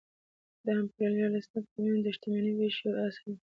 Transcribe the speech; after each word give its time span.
د 0.65 0.67
امپریالیستانو 0.81 1.69
ترمنځ 1.73 2.01
د 2.03 2.07
شتمنۍ 2.15 2.53
وېش 2.55 2.75
یو 2.83 2.93
اصل 3.05 3.29
دی 3.37 3.43